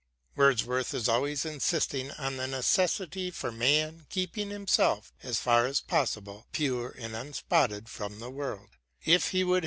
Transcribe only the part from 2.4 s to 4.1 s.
necessity for man